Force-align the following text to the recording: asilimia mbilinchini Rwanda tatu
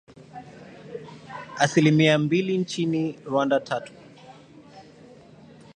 asilimia 1.57 2.17
mbilinchini 2.19 3.19
Rwanda 3.25 3.59
tatu 3.59 3.93